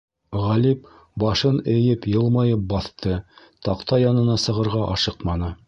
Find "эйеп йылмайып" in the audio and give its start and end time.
1.73-2.63